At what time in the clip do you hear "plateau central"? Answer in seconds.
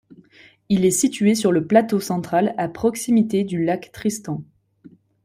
1.67-2.55